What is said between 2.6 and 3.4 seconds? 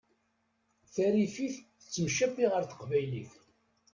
teqbaylit.